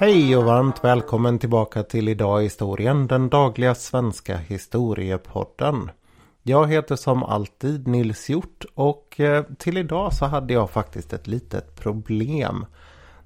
Hej 0.00 0.36
och 0.36 0.44
varmt 0.44 0.84
välkommen 0.84 1.38
tillbaka 1.38 1.82
till 1.82 2.08
Idag 2.08 2.40
i 2.40 2.44
historien, 2.44 3.06
den 3.06 3.28
dagliga 3.28 3.74
svenska 3.74 4.36
historiepodden. 4.36 5.90
Jag 6.42 6.66
heter 6.66 6.96
som 6.96 7.22
alltid 7.22 7.88
Nils 7.88 8.30
Hjort 8.30 8.64
och 8.74 9.20
eh, 9.20 9.44
till 9.58 9.78
idag 9.78 10.12
så 10.12 10.26
hade 10.26 10.54
jag 10.54 10.70
faktiskt 10.70 11.12
ett 11.12 11.26
litet 11.26 11.80
problem. 11.80 12.66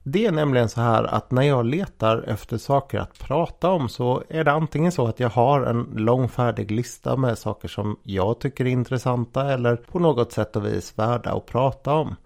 Det 0.02 0.26
är 0.26 0.32
nämligen 0.32 0.68
så 0.68 0.80
här 0.80 1.04
att 1.04 1.30
när 1.30 1.42
jag 1.42 1.66
letar 1.66 2.22
efter 2.22 2.58
saker 2.58 2.98
att 2.98 3.18
prata 3.18 3.70
om 3.70 3.88
så 3.88 4.22
är 4.28 4.44
det 4.44 4.52
antingen 4.52 4.92
så 4.92 5.06
att 5.06 5.20
jag 5.20 5.30
har 5.30 5.62
en 5.62 5.82
lång 5.96 6.28
färdig 6.28 6.70
lista 6.70 7.16
med 7.16 7.38
saker 7.38 7.68
som 7.68 7.96
jag 8.02 8.40
tycker 8.40 8.64
är 8.64 8.70
intressanta 8.70 9.52
eller 9.52 9.76
på 9.76 9.98
något 9.98 10.32
sätt 10.32 10.56
och 10.56 10.66
vis 10.66 10.98
värda 10.98 11.32
att 11.32 11.46
prata 11.46 11.94
om. 11.94 12.16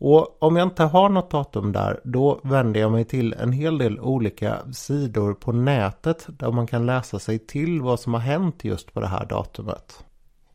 Och 0.00 0.42
om 0.42 0.56
jag 0.56 0.66
inte 0.66 0.84
har 0.84 1.08
något 1.08 1.30
datum 1.30 1.72
där 1.72 2.00
då 2.04 2.40
vänder 2.42 2.80
jag 2.80 2.92
mig 2.92 3.04
till 3.04 3.32
en 3.32 3.52
hel 3.52 3.78
del 3.78 4.00
olika 4.00 4.58
sidor 4.72 5.34
på 5.34 5.52
nätet 5.52 6.26
där 6.28 6.52
man 6.52 6.66
kan 6.66 6.86
läsa 6.86 7.18
sig 7.18 7.38
till 7.38 7.80
vad 7.80 8.00
som 8.00 8.14
har 8.14 8.20
hänt 8.20 8.64
just 8.64 8.94
på 8.94 9.00
det 9.00 9.06
här 9.06 9.26
datumet. 9.26 10.04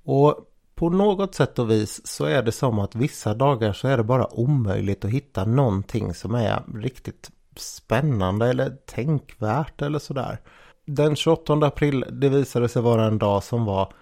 Och 0.04 0.36
på 0.76 0.90
något 0.90 1.36
sätt 1.36 1.60
och 1.60 1.72
vis 1.72 2.08
så 2.08 2.26
är 2.26 2.44
det 2.44 2.52
som 2.52 2.80
att 2.80 2.96
vissa 2.96 3.34
dagar 3.34 3.74
så 3.74 3.88
är 3.88 3.98
det 3.98 4.04
bara 4.04 4.34
omöjligt 4.34 5.06
att 5.06 5.12
hitta 5.12 5.46
någonting 5.46 6.14
som 6.14 6.36
är 6.36 6.64
riktigt 6.76 7.32
spännande 7.56 8.48
eller 8.48 8.70
tänkvärt 8.70 9.82
eller 9.82 10.00
sådär. 10.00 10.40
Den 10.86 11.16
28 11.16 11.54
april 11.54 12.06
det 12.12 12.30
visade 12.30 12.70
sig 12.70 12.82
vara 12.82 13.06
en 13.06 13.18
dag 13.18 13.44
som 13.44 13.66
var 13.66 13.94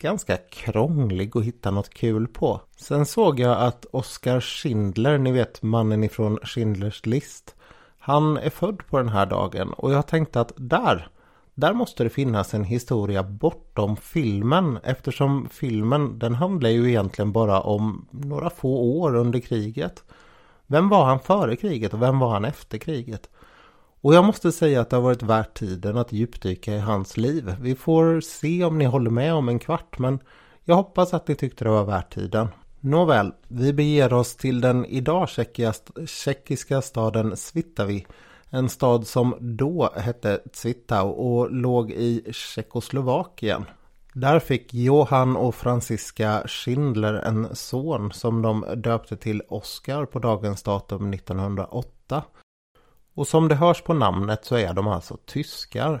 ganska 0.00 0.36
krånglig 0.36 1.36
att 1.36 1.44
hitta 1.44 1.70
något 1.70 1.94
kul 1.94 2.28
på. 2.28 2.60
Sen 2.76 3.06
såg 3.06 3.40
jag 3.40 3.60
att 3.60 3.86
Oskar 3.90 4.40
Schindler, 4.40 5.18
ni 5.18 5.32
vet 5.32 5.62
mannen 5.62 6.04
ifrån 6.04 6.38
Schindlers 6.42 7.06
list. 7.06 7.54
Han 7.98 8.36
är 8.36 8.50
född 8.50 8.86
på 8.86 8.98
den 8.98 9.08
här 9.08 9.26
dagen 9.26 9.72
och 9.72 9.92
jag 9.92 10.06
tänkte 10.06 10.40
att 10.40 10.52
där, 10.56 11.08
där 11.54 11.72
måste 11.72 12.04
det 12.04 12.10
finnas 12.10 12.54
en 12.54 12.64
historia 12.64 13.22
bortom 13.22 13.96
filmen 13.96 14.78
eftersom 14.84 15.48
filmen 15.48 16.18
den 16.18 16.34
handlar 16.34 16.70
ju 16.70 16.88
egentligen 16.88 17.32
bara 17.32 17.60
om 17.60 18.08
några 18.10 18.50
få 18.50 19.00
år 19.00 19.14
under 19.16 19.40
kriget. 19.40 20.04
Vem 20.66 20.88
var 20.88 21.04
han 21.04 21.20
före 21.20 21.56
kriget 21.56 21.94
och 21.94 22.02
vem 22.02 22.18
var 22.18 22.30
han 22.30 22.44
efter 22.44 22.78
kriget? 22.78 23.30
Och 24.02 24.14
jag 24.14 24.24
måste 24.24 24.52
säga 24.52 24.80
att 24.80 24.90
det 24.90 24.96
har 24.96 25.02
varit 25.02 25.22
värt 25.22 25.58
tiden 25.58 25.96
att 25.96 26.12
djupdyka 26.12 26.74
i 26.74 26.78
hans 26.78 27.16
liv. 27.16 27.56
Vi 27.60 27.74
får 27.74 28.20
se 28.20 28.64
om 28.64 28.78
ni 28.78 28.84
håller 28.84 29.10
med 29.10 29.34
om 29.34 29.48
en 29.48 29.58
kvart 29.58 29.98
men 29.98 30.18
jag 30.64 30.74
hoppas 30.74 31.14
att 31.14 31.28
ni 31.28 31.34
tyckte 31.34 31.64
det 31.64 31.70
var 31.70 31.84
värt 31.84 32.14
tiden. 32.14 32.48
Nåväl, 32.80 33.32
vi 33.48 33.72
beger 33.72 34.12
oss 34.12 34.36
till 34.36 34.60
den 34.60 34.84
idag 34.84 35.28
tjeckiska 36.06 36.82
staden 36.82 37.36
Svitavi. 37.36 38.06
En 38.50 38.68
stad 38.68 39.06
som 39.06 39.36
då 39.40 39.92
hette 39.96 40.40
Zwittau 40.52 41.08
och 41.08 41.50
låg 41.50 41.90
i 41.90 42.32
Tjeckoslovakien. 42.32 43.64
Där 44.12 44.38
fick 44.38 44.74
Johan 44.74 45.36
och 45.36 45.54
Franziska 45.54 46.42
Schindler 46.46 47.14
en 47.14 47.56
son 47.56 48.12
som 48.12 48.42
de 48.42 48.64
döpte 48.76 49.16
till 49.16 49.42
Oscar 49.48 50.04
på 50.04 50.18
dagens 50.18 50.62
datum 50.62 51.12
1908. 51.12 52.22
Och 53.20 53.28
som 53.28 53.48
det 53.48 53.54
hörs 53.54 53.82
på 53.82 53.94
namnet 53.94 54.44
så 54.44 54.56
är 54.56 54.74
de 54.74 54.88
alltså 54.88 55.16
tyskar. 55.26 56.00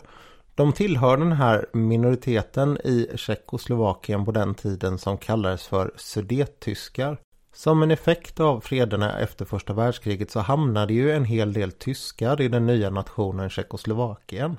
De 0.54 0.72
tillhör 0.72 1.16
den 1.16 1.32
här 1.32 1.66
minoriteten 1.72 2.78
i 2.84 3.08
Tjeckoslovakien 3.16 4.24
på 4.24 4.32
den 4.32 4.54
tiden 4.54 4.98
som 4.98 5.18
kallades 5.18 5.66
för 5.66 5.92
sudettyskar. 5.96 7.18
Som 7.54 7.82
en 7.82 7.90
effekt 7.90 8.40
av 8.40 8.60
frederna 8.60 9.18
efter 9.18 9.44
första 9.44 9.72
världskriget 9.72 10.30
så 10.30 10.40
hamnade 10.40 10.92
ju 10.92 11.12
en 11.12 11.24
hel 11.24 11.52
del 11.52 11.72
tyskar 11.72 12.40
i 12.40 12.48
den 12.48 12.66
nya 12.66 12.90
nationen 12.90 13.50
Tjeckoslovakien. 13.50 14.58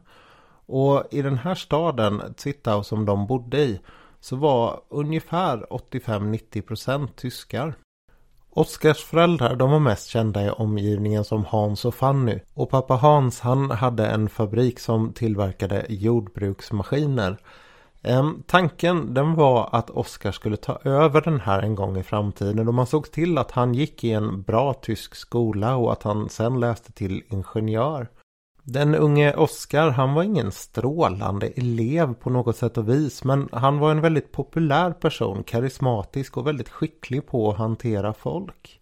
Och 0.66 1.04
i 1.12 1.22
den 1.22 1.38
här 1.38 1.56
staden, 1.56 2.22
Zittau 2.38 2.84
som 2.84 3.06
de 3.06 3.28
bodde 3.28 3.58
i, 3.58 3.80
så 4.20 4.36
var 4.36 4.82
ungefär 4.90 5.58
85-90% 5.70 7.08
tyskar. 7.16 7.74
Oskars 8.54 9.04
föräldrar 9.04 9.56
de 9.56 9.72
var 9.72 9.80
mest 9.80 10.08
kända 10.08 10.46
i 10.46 10.50
omgivningen 10.50 11.24
som 11.24 11.46
Hans 11.46 11.86
och 11.86 11.96
Fanny. 11.96 12.40
Och 12.54 12.70
pappa 12.70 12.94
Hans 12.94 13.40
han 13.40 13.72
hade 13.72 14.08
en 14.08 14.30
fabrik 14.30 14.80
som 14.80 15.14
tillverkade 15.14 15.86
jordbruksmaskiner. 15.90 17.38
Ehm, 18.04 18.44
tanken 18.48 19.14
den 19.14 19.36
var 19.36 19.70
att 19.72 19.90
Oskar 19.90 20.32
skulle 20.32 20.58
ta 20.58 20.80
över 20.84 21.22
den 21.22 21.40
här 21.40 21.62
en 21.62 21.76
gång 21.76 21.98
i 21.98 22.04
framtiden 22.04 22.68
och 22.68 22.74
man 22.74 22.88
såg 22.88 23.12
till 23.12 23.38
att 23.38 23.52
han 23.52 23.74
gick 23.74 24.04
i 24.04 24.12
en 24.12 24.42
bra 24.42 24.74
tysk 24.74 25.16
skola 25.16 25.76
och 25.76 25.92
att 25.92 26.04
han 26.04 26.30
sen 26.30 26.60
läste 26.60 26.92
till 26.92 27.24
ingenjör. 27.28 28.08
Den 28.64 28.96
unge 28.96 29.34
Oskar, 29.34 29.90
han 29.90 30.14
var 30.14 30.24
ingen 30.24 30.52
strålande 30.52 31.48
elev 31.48 32.14
på 32.14 32.30
något 32.30 32.58
sätt 32.58 32.78
och 32.78 32.90
vis 32.90 33.24
men 33.24 33.50
han 33.52 33.80
var 33.80 33.92
en 33.92 34.02
väldigt 34.02 34.32
populär 34.32 34.92
person, 34.92 35.44
karismatisk 35.44 36.38
och 36.38 36.48
väldigt 36.48 36.70
skicklig 36.70 37.28
på 37.28 37.52
att 37.52 37.58
hantera 37.58 38.14
folk. 38.14 38.82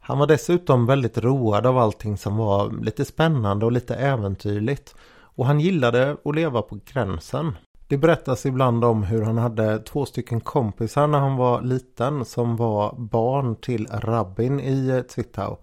Han 0.00 0.18
var 0.18 0.26
dessutom 0.26 0.86
väldigt 0.86 1.18
road 1.18 1.66
av 1.66 1.78
allting 1.78 2.16
som 2.16 2.36
var 2.36 2.84
lite 2.84 3.04
spännande 3.04 3.66
och 3.66 3.72
lite 3.72 3.94
äventyrligt. 3.94 4.94
Och 5.34 5.46
han 5.46 5.60
gillade 5.60 6.16
att 6.24 6.34
leva 6.34 6.62
på 6.62 6.78
gränsen. 6.92 7.56
Det 7.88 7.96
berättas 7.96 8.46
ibland 8.46 8.84
om 8.84 9.02
hur 9.02 9.22
han 9.22 9.38
hade 9.38 9.78
två 9.78 10.06
stycken 10.06 10.40
kompisar 10.40 11.06
när 11.06 11.18
han 11.18 11.36
var 11.36 11.62
liten 11.62 12.24
som 12.24 12.56
var 12.56 12.94
barn 12.98 13.56
till 13.56 13.86
rabbin 13.90 14.60
i 14.60 15.04
Zwittau. 15.08 15.56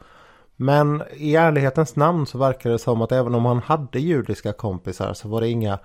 Men 0.61 1.03
i 1.17 1.35
ärlighetens 1.35 1.95
namn 1.95 2.25
så 2.25 2.37
verkar 2.37 2.69
det 2.69 2.79
som 2.79 3.01
att 3.01 3.11
även 3.11 3.35
om 3.35 3.45
han 3.45 3.59
hade 3.59 3.99
judiska 3.99 4.53
kompisar 4.53 5.13
så 5.13 5.27
var 5.27 5.41
det 5.41 5.49
inga 5.49 5.79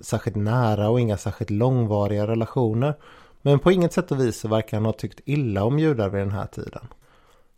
särskilt 0.00 0.36
nära 0.36 0.90
och 0.90 1.00
inga 1.00 1.16
särskilt 1.16 1.50
långvariga 1.50 2.26
relationer. 2.26 2.94
Men 3.42 3.58
på 3.58 3.72
inget 3.72 3.92
sätt 3.92 4.12
och 4.12 4.20
vis 4.20 4.40
så 4.40 4.48
verkar 4.48 4.76
han 4.76 4.86
ha 4.86 4.92
tyckt 4.92 5.20
illa 5.24 5.64
om 5.64 5.78
judar 5.78 6.08
vid 6.08 6.20
den 6.20 6.30
här 6.30 6.46
tiden. 6.46 6.88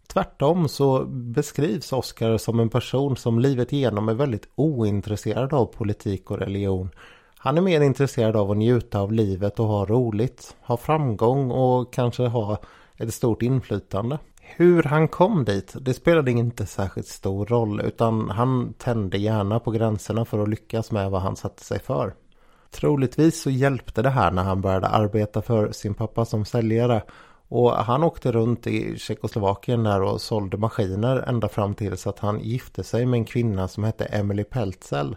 Tvärtom 0.07 0.69
så 0.69 1.05
beskrivs 1.09 1.93
Oscar 1.93 2.37
som 2.37 2.61
en 2.61 2.69
person 2.69 3.17
som 3.17 3.39
livet 3.39 3.73
igenom 3.73 4.09
är 4.09 4.15
väldigt 4.15 4.49
ointresserad 4.55 5.53
av 5.53 5.67
politik 5.67 6.31
och 6.31 6.39
religion. 6.39 6.91
Han 7.39 7.59
är 7.59 7.63
mer 7.63 7.81
intresserad 7.81 8.37
av 8.37 8.51
att 8.51 8.57
njuta 8.57 9.01
av 9.01 9.13
livet 9.13 9.61
och 9.61 9.67
ha 9.67 9.85
roligt, 9.85 10.57
ha 10.61 10.77
framgång 10.77 11.51
och 11.51 11.93
kanske 11.93 12.27
ha 12.27 12.59
ett 12.97 13.15
stort 13.15 13.43
inflytande. 13.43 14.19
Hur 14.57 14.83
han 14.83 15.09
kom 15.09 15.45
dit, 15.45 15.75
det 15.81 15.95
spelade 15.95 16.31
inte 16.31 16.67
särskilt 16.67 17.07
stor 17.07 17.47
roll 17.47 17.81
utan 17.81 18.31
han 18.31 18.73
tände 18.73 19.19
gärna 19.19 19.61
på 19.61 19.71
gränserna 19.71 20.25
för 20.25 20.43
att 20.43 20.49
lyckas 20.49 20.93
med 20.93 21.11
vad 21.11 21.23
han 21.23 21.37
satte 21.37 21.65
sig 21.65 21.79
för. 21.79 22.15
Troligtvis 22.71 23.43
så 23.43 23.51
hjälpte 23.51 24.03
det 24.03 24.11
här 24.11 24.31
när 24.31 24.43
han 24.43 24.61
började 24.61 24.89
arbeta 24.89 25.43
för 25.43 25.73
sin 25.73 25.95
pappa 25.95 26.25
som 26.25 26.45
säljare 26.45 27.03
och 27.49 27.71
han 27.71 28.05
åkte 28.05 28.33
runt 28.33 28.67
i 28.67 28.99
Tjeckoslovakien 28.99 29.83
där 29.83 30.03
och 30.03 30.21
sålde 30.21 30.57
maskiner 30.57 31.25
ända 31.29 31.49
fram 31.49 31.75
tills 31.75 32.07
att 32.07 32.19
han 32.19 32.41
gifte 32.41 32.85
sig 32.85 33.07
med 33.07 33.19
en 33.19 33.25
kvinna 33.25 33.69
som 33.69 33.85
hette 33.85 34.05
Emily 34.05 34.45
Peltzel. 34.45 35.17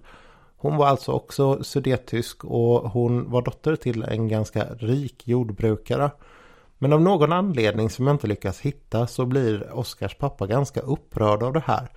Hon 0.57 0.77
var 0.77 0.87
alltså 0.87 1.11
också 1.11 1.63
sudettysk 1.63 2.45
och 2.45 2.91
hon 2.91 3.31
var 3.31 3.41
dotter 3.41 3.75
till 3.75 4.03
en 4.03 4.27
ganska 4.27 4.63
rik 4.63 5.27
jordbrukare. 5.27 6.11
Men 6.83 6.93
av 6.93 7.01
någon 7.01 7.31
anledning 7.31 7.89
som 7.89 8.07
jag 8.07 8.13
inte 8.13 8.27
lyckas 8.27 8.59
hitta 8.59 9.07
så 9.07 9.25
blir 9.25 9.73
Oskars 9.73 10.15
pappa 10.15 10.47
ganska 10.47 10.79
upprörd 10.79 11.43
av 11.43 11.53
det 11.53 11.63
här. 11.65 11.89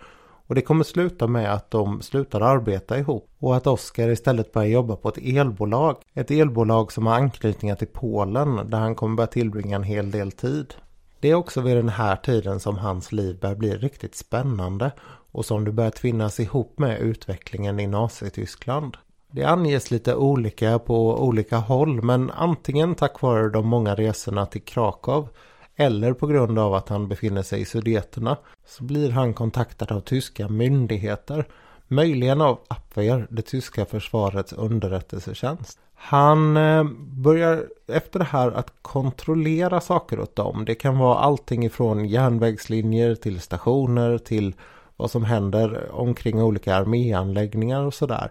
Och 0.46 0.54
det 0.54 0.60
kommer 0.60 0.84
sluta 0.84 1.26
med 1.26 1.52
att 1.52 1.70
de 1.70 2.02
slutar 2.02 2.40
arbeta 2.40 2.98
ihop 2.98 3.30
och 3.38 3.56
att 3.56 3.66
Oskar 3.66 4.08
istället 4.08 4.52
börjar 4.52 4.68
jobba 4.68 4.96
på 4.96 5.08
ett 5.08 5.18
elbolag. 5.18 5.96
Ett 6.14 6.30
elbolag 6.30 6.92
som 6.92 7.06
har 7.06 7.14
anknytningar 7.14 7.74
till 7.76 7.88
Polen 7.92 8.70
där 8.70 8.78
han 8.78 8.94
kommer 8.94 9.16
börja 9.16 9.26
tillbringa 9.26 9.76
en 9.76 9.82
hel 9.82 10.10
del 10.10 10.32
tid. 10.32 10.74
Det 11.20 11.30
är 11.30 11.34
också 11.34 11.60
vid 11.60 11.76
den 11.76 11.88
här 11.88 12.16
tiden 12.16 12.60
som 12.60 12.78
hans 12.78 13.12
liv 13.12 13.40
börjar 13.40 13.56
bli 13.56 13.76
riktigt 13.76 14.14
spännande 14.14 14.90
och 15.32 15.44
som 15.44 15.64
det 15.64 15.72
börjar 15.72 15.90
tvinnas 15.90 16.40
ihop 16.40 16.78
med 16.78 17.00
utvecklingen 17.00 17.80
i 17.80 17.86
Nazityskland. 17.86 18.96
Det 19.36 19.44
anges 19.44 19.90
lite 19.90 20.14
olika 20.14 20.78
på 20.78 21.24
olika 21.24 21.56
håll 21.56 22.02
men 22.02 22.30
antingen 22.30 22.94
tack 22.94 23.22
vare 23.22 23.48
de 23.48 23.66
många 23.66 23.94
resorna 23.94 24.46
till 24.46 24.62
Krakow 24.62 25.28
eller 25.76 26.12
på 26.12 26.26
grund 26.26 26.58
av 26.58 26.74
att 26.74 26.88
han 26.88 27.08
befinner 27.08 27.42
sig 27.42 27.60
i 27.60 27.64
Sudeterna 27.64 28.36
så 28.66 28.84
blir 28.84 29.10
han 29.10 29.34
kontaktad 29.34 29.92
av 29.92 30.00
tyska 30.00 30.48
myndigheter. 30.48 31.44
Möjligen 31.88 32.40
av 32.40 32.58
Abwehr, 32.68 33.26
det 33.30 33.42
tyska 33.42 33.84
försvarets 33.84 34.52
underrättelsetjänst. 34.52 35.78
Han 35.94 36.56
eh, 36.56 36.84
börjar 36.98 37.64
efter 37.86 38.18
det 38.18 38.24
här 38.24 38.50
att 38.50 38.72
kontrollera 38.82 39.80
saker 39.80 40.20
åt 40.20 40.36
dem. 40.36 40.64
Det 40.64 40.74
kan 40.74 40.98
vara 40.98 41.18
allting 41.18 41.64
ifrån 41.64 42.08
järnvägslinjer 42.08 43.14
till 43.14 43.40
stationer 43.40 44.18
till 44.18 44.54
vad 44.96 45.10
som 45.10 45.24
händer 45.24 45.90
omkring 45.92 46.42
olika 46.42 46.76
arméanläggningar 46.76 47.82
och 47.82 47.94
sådär. 47.94 48.30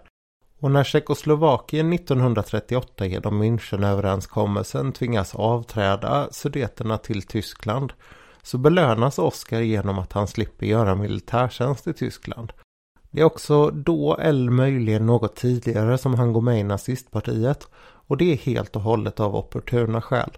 Och 0.66 0.72
när 0.72 0.84
Tjeckoslovakien 0.84 1.92
1938 1.92 3.06
genom 3.06 3.42
Münchenöverenskommelsen 3.42 4.92
tvingas 4.92 5.34
avträda 5.34 6.28
sudeterna 6.30 6.98
till 6.98 7.22
Tyskland 7.22 7.92
så 8.42 8.58
belönas 8.58 9.18
Oskar 9.18 9.60
genom 9.60 9.98
att 9.98 10.12
han 10.12 10.26
slipper 10.26 10.66
göra 10.66 10.94
militärtjänst 10.94 11.86
i 11.86 11.92
Tyskland. 11.92 12.52
Det 13.10 13.20
är 13.20 13.24
också 13.24 13.70
då 13.70 14.16
eller 14.16 14.50
möjligen 14.50 15.06
något 15.06 15.36
tidigare 15.36 15.98
som 15.98 16.14
han 16.14 16.32
går 16.32 16.40
med 16.40 16.60
i 16.60 16.62
nazistpartiet 16.62 17.68
och 17.78 18.16
det 18.16 18.32
är 18.32 18.36
helt 18.36 18.76
och 18.76 18.82
hållet 18.82 19.20
av 19.20 19.36
opportuna 19.36 20.02
skäl. 20.02 20.30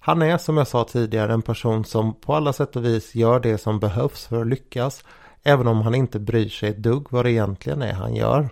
Han 0.00 0.22
är 0.22 0.38
som 0.38 0.56
jag 0.56 0.68
sa 0.68 0.84
tidigare 0.84 1.32
en 1.32 1.42
person 1.42 1.84
som 1.84 2.14
på 2.14 2.34
alla 2.34 2.52
sätt 2.52 2.76
och 2.76 2.84
vis 2.84 3.14
gör 3.14 3.40
det 3.40 3.58
som 3.58 3.80
behövs 3.80 4.26
för 4.26 4.40
att 4.40 4.46
lyckas 4.46 5.04
även 5.42 5.66
om 5.66 5.82
han 5.82 5.94
inte 5.94 6.18
bryr 6.18 6.48
sig 6.48 6.68
ett 6.68 6.82
dugg 6.82 7.06
vad 7.10 7.24
det 7.24 7.30
egentligen 7.30 7.82
är 7.82 7.92
han 7.92 8.14
gör. 8.14 8.48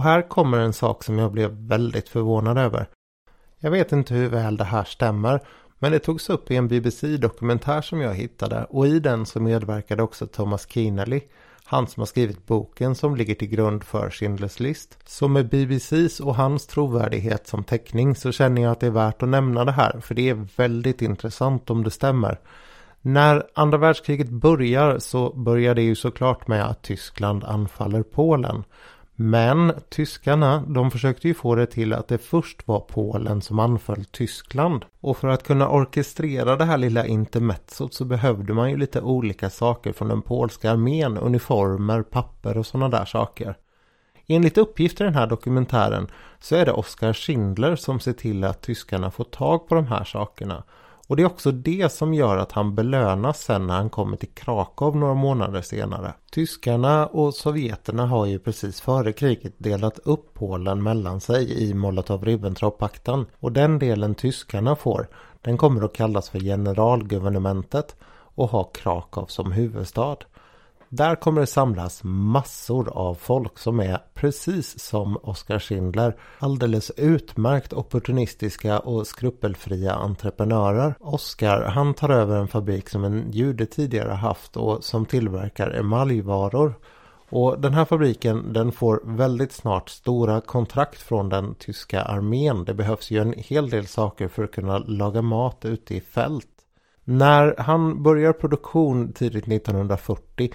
Och 0.00 0.04
här 0.04 0.28
kommer 0.28 0.58
en 0.58 0.72
sak 0.72 1.04
som 1.04 1.18
jag 1.18 1.32
blev 1.32 1.50
väldigt 1.50 2.08
förvånad 2.08 2.58
över. 2.58 2.88
Jag 3.58 3.70
vet 3.70 3.92
inte 3.92 4.14
hur 4.14 4.28
väl 4.28 4.56
det 4.56 4.64
här 4.64 4.84
stämmer 4.84 5.40
men 5.78 5.92
det 5.92 5.98
togs 5.98 6.30
upp 6.30 6.50
i 6.50 6.56
en 6.56 6.68
BBC-dokumentär 6.68 7.82
som 7.82 8.00
jag 8.00 8.14
hittade 8.14 8.64
och 8.64 8.86
i 8.86 9.00
den 9.00 9.26
så 9.26 9.40
medverkade 9.40 10.02
också 10.02 10.26
Thomas 10.26 10.66
Keanelly 10.68 11.20
han 11.64 11.86
som 11.86 12.00
har 12.00 12.06
skrivit 12.06 12.46
boken 12.46 12.94
som 12.94 13.16
ligger 13.16 13.34
till 13.34 13.48
grund 13.48 13.84
för 13.84 14.10
Schindler's 14.10 14.62
list. 14.62 14.98
Så 15.06 15.28
med 15.28 15.48
BBCs 15.48 16.20
och 16.20 16.36
hans 16.36 16.66
trovärdighet 16.66 17.46
som 17.46 17.64
teckning 17.64 18.14
så 18.14 18.32
känner 18.32 18.62
jag 18.62 18.72
att 18.72 18.80
det 18.80 18.86
är 18.86 18.90
värt 18.90 19.22
att 19.22 19.28
nämna 19.28 19.64
det 19.64 19.72
här 19.72 20.00
för 20.00 20.14
det 20.14 20.28
är 20.28 20.46
väldigt 20.56 21.02
intressant 21.02 21.70
om 21.70 21.84
det 21.84 21.90
stämmer. 21.90 22.40
När 23.02 23.46
andra 23.54 23.78
världskriget 23.78 24.28
börjar 24.28 24.98
så 24.98 25.32
börjar 25.32 25.74
det 25.74 25.82
ju 25.82 25.94
såklart 25.94 26.48
med 26.48 26.66
att 26.66 26.82
Tyskland 26.82 27.44
anfaller 27.44 28.02
Polen. 28.02 28.64
Men 29.22 29.72
tyskarna 29.88 30.64
de 30.66 30.90
försökte 30.90 31.28
ju 31.28 31.34
få 31.34 31.54
det 31.54 31.66
till 31.66 31.92
att 31.92 32.08
det 32.08 32.18
först 32.18 32.68
var 32.68 32.80
Polen 32.80 33.42
som 33.42 33.58
anföll 33.58 34.04
Tyskland. 34.04 34.84
Och 35.00 35.16
för 35.16 35.28
att 35.28 35.42
kunna 35.42 35.68
orkestrera 35.68 36.56
det 36.56 36.64
här 36.64 36.78
lilla 36.78 37.06
intermezzot 37.06 37.94
så 37.94 38.04
behövde 38.04 38.54
man 38.54 38.70
ju 38.70 38.76
lite 38.76 39.00
olika 39.00 39.50
saker 39.50 39.92
från 39.92 40.08
den 40.08 40.22
polska 40.22 40.70
armén. 40.70 41.18
Uniformer, 41.18 42.02
papper 42.02 42.56
och 42.56 42.66
sådana 42.66 42.88
där 42.88 43.04
saker. 43.04 43.54
Enligt 44.26 44.58
uppgift 44.58 45.00
i 45.00 45.04
den 45.04 45.14
här 45.14 45.26
dokumentären 45.26 46.08
så 46.38 46.56
är 46.56 46.66
det 46.66 46.72
Oskar 46.72 47.12
Schindler 47.12 47.76
som 47.76 48.00
ser 48.00 48.12
till 48.12 48.44
att 48.44 48.62
tyskarna 48.62 49.10
får 49.10 49.24
tag 49.24 49.68
på 49.68 49.74
de 49.74 49.86
här 49.86 50.04
sakerna. 50.04 50.64
Och 51.10 51.16
det 51.16 51.22
är 51.22 51.26
också 51.26 51.52
det 51.52 51.92
som 51.92 52.14
gör 52.14 52.36
att 52.36 52.52
han 52.52 52.74
belönas 52.74 53.40
sen 53.40 53.66
när 53.66 53.74
han 53.74 53.90
kommer 53.90 54.16
till 54.16 54.34
Krakow 54.34 54.96
några 54.96 55.14
månader 55.14 55.62
senare. 55.62 56.14
Tyskarna 56.32 57.06
och 57.06 57.34
sovjeterna 57.34 58.06
har 58.06 58.26
ju 58.26 58.38
precis 58.38 58.80
före 58.80 59.12
kriget 59.12 59.54
delat 59.58 59.98
upp 59.98 60.34
Polen 60.34 60.82
mellan 60.82 61.20
sig 61.20 61.62
i 61.62 61.74
Molotov-Ribbentrop-pakten. 61.74 63.26
Och 63.38 63.52
den 63.52 63.78
delen 63.78 64.14
tyskarna 64.14 64.76
får, 64.76 65.08
den 65.40 65.56
kommer 65.56 65.84
att 65.84 65.92
kallas 65.92 66.28
för 66.28 66.40
generalguvernementet 66.40 67.96
och 68.34 68.50
ha 68.50 68.64
Krakow 68.64 69.26
som 69.26 69.52
huvudstad. 69.52 70.16
Där 70.92 71.16
kommer 71.16 71.40
det 71.40 71.46
samlas 71.46 72.00
massor 72.04 72.88
av 72.88 73.14
folk 73.14 73.58
som 73.58 73.80
är 73.80 73.98
precis 74.14 74.78
som 74.78 75.16
Oskar 75.16 75.58
Schindler 75.58 76.16
alldeles 76.38 76.90
utmärkt 76.96 77.72
opportunistiska 77.72 78.78
och 78.78 79.06
skrupelfria 79.06 79.94
entreprenörer. 79.94 80.94
Oskar 81.00 81.62
han 81.62 81.94
tar 81.94 82.08
över 82.08 82.36
en 82.36 82.48
fabrik 82.48 82.88
som 82.88 83.04
en 83.04 83.30
jude 83.32 83.66
tidigare 83.66 84.12
haft 84.12 84.56
och 84.56 84.84
som 84.84 85.06
tillverkar 85.06 85.70
emaljvaror. 85.70 86.74
Och 87.28 87.60
den 87.60 87.74
här 87.74 87.84
fabriken 87.84 88.52
den 88.52 88.72
får 88.72 89.00
väldigt 89.04 89.52
snart 89.52 89.88
stora 89.88 90.40
kontrakt 90.40 91.02
från 91.02 91.28
den 91.28 91.54
tyska 91.54 92.02
armén. 92.02 92.64
Det 92.64 92.74
behövs 92.74 93.10
ju 93.10 93.18
en 93.18 93.34
hel 93.36 93.70
del 93.70 93.86
saker 93.86 94.28
för 94.28 94.44
att 94.44 94.52
kunna 94.52 94.78
laga 94.78 95.22
mat 95.22 95.64
ute 95.64 95.94
i 95.94 96.00
fält. 96.00 96.46
När 97.04 97.54
han 97.58 98.02
börjar 98.02 98.32
produktion 98.32 99.12
tidigt 99.12 99.48
1940 99.48 100.50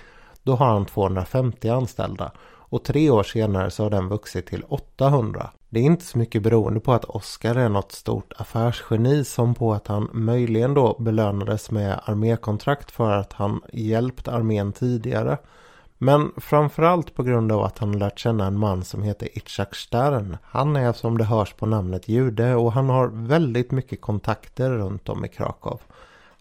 då 0.46 0.56
har 0.56 0.66
han 0.66 0.86
250 0.86 1.70
anställda 1.70 2.32
och 2.76 2.84
tre 2.84 3.10
år 3.10 3.24
senare 3.24 3.72
så 3.72 3.84
har 3.84 3.90
den 3.90 4.10
vuxit 4.10 4.48
till 4.48 4.64
800. 4.68 5.50
Det 5.70 5.80
är 5.80 5.84
inte 5.84 6.06
så 6.06 6.18
mycket 6.18 6.44
beroende 6.44 6.80
på 6.80 6.94
att 6.94 7.06
Oscar 7.06 7.56
är 7.56 7.70
något 7.70 7.92
stort 7.92 8.34
affärsgeni 8.38 9.24
som 9.24 9.56
på 9.56 9.74
att 9.74 9.88
han 9.88 10.10
möjligen 10.14 10.74
då 10.74 10.96
belönades 11.00 11.72
med 11.72 12.00
armékontrakt 12.06 12.92
för 12.92 13.12
att 13.12 13.34
han 13.34 13.62
hjälpt 13.74 14.28
armén 14.28 14.74
tidigare. 14.74 15.38
Men 15.98 16.32
framförallt 16.38 17.16
på 17.16 17.24
grund 17.24 17.52
av 17.52 17.64
att 17.64 17.78
han 17.78 18.00
lärt 18.00 18.20
känna 18.20 18.46
en 18.46 18.60
man 18.60 18.84
som 18.84 19.04
heter 19.04 19.38
Itzhak 19.38 19.76
Stern. 19.76 20.38
Han 20.44 20.76
är 20.76 20.94
som 20.94 21.18
det 21.18 21.24
hörs 21.24 21.54
på 21.54 21.66
namnet 21.66 22.08
jude 22.08 22.56
och 22.56 22.74
han 22.74 22.90
har 22.90 23.08
väldigt 23.08 23.72
mycket 23.72 24.02
kontakter 24.02 24.70
runt 24.70 25.10
om 25.10 25.26
i 25.26 25.28
Krakow. 25.28 25.80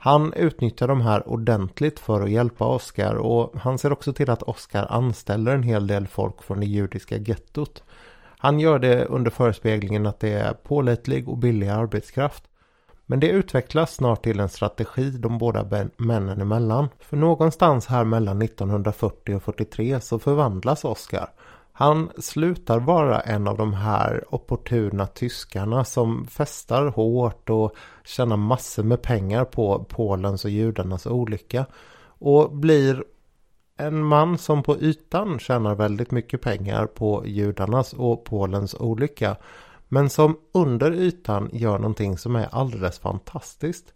Han 0.05 0.33
utnyttjar 0.33 0.89
de 0.89 1.01
här 1.01 1.29
ordentligt 1.29 2.01
för 2.01 2.21
att 2.21 2.31
hjälpa 2.31 2.67
Oscar 2.67 3.15
och 3.15 3.61
han 3.61 3.79
ser 3.79 3.93
också 3.93 4.13
till 4.13 4.31
att 4.31 4.43
Oscar 4.43 4.87
anställer 4.91 5.55
en 5.55 5.63
hel 5.63 5.87
del 5.87 6.07
folk 6.07 6.43
från 6.43 6.61
det 6.61 6.67
judiska 6.67 7.17
gettot. 7.17 7.83
Han 8.39 8.61
gör 8.61 8.79
det 8.79 9.05
under 9.05 9.31
förespeglingen 9.31 10.07
att 10.07 10.21
det 10.21 10.33
är 10.33 10.53
pålitlig 10.53 11.29
och 11.29 11.39
billig 11.39 11.69
arbetskraft. 11.69 12.45
Men 13.07 13.21
det 13.21 13.29
utvecklas 13.29 13.95
snart 13.95 14.23
till 14.23 14.41
en 14.41 14.49
strategi 14.49 15.11
de 15.11 15.39
båda 15.39 15.89
männen 15.97 16.41
emellan. 16.41 16.89
För 16.99 17.17
någonstans 17.17 17.87
här 17.87 18.05
mellan 18.05 18.43
1940 18.43 19.37
och 19.37 19.43
43 19.43 20.01
så 20.01 20.19
förvandlas 20.19 20.85
Oscar. 20.85 21.29
Han 21.77 22.11
slutar 22.19 22.81
vara 22.81 23.21
en 23.21 23.49
av 23.49 23.57
de 23.57 23.75
här 23.75 24.25
opportuna 24.35 25.07
tyskarna 25.07 25.85
som 25.85 26.27
festar 26.27 26.87
hårt 26.87 27.51
och 27.51 27.75
tjänar 28.05 28.37
massor 28.37 28.83
med 28.83 29.03
pengar 29.03 29.45
på 29.45 29.85
Polens 29.89 30.45
och 30.45 30.51
judarnas 30.51 31.07
olycka. 31.07 31.67
Och 32.07 32.53
blir 32.57 33.05
en 33.77 34.05
man 34.05 34.39
som 34.39 34.63
på 34.63 34.77
ytan 34.77 35.39
tjänar 35.39 35.75
väldigt 35.75 36.11
mycket 36.11 36.41
pengar 36.41 36.87
på 36.87 37.27
judarnas 37.27 37.93
och 37.93 38.25
Polens 38.25 38.75
olycka. 38.75 39.37
Men 39.89 40.11
som 40.11 40.39
under 40.53 40.93
ytan 40.93 41.51
gör 41.53 41.79
någonting 41.79 42.19
som 42.19 42.37
är 42.37 42.49
alldeles 42.53 42.99
fantastiskt. 42.99 43.87